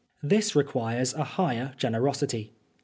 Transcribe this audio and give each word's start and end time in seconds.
This 0.23 0.55
requires 0.55 1.13
a 1.13 1.23
higher 1.23 1.75
generosity. 1.77 2.53